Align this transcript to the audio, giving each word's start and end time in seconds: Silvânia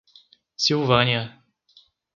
Silvânia 0.63 1.37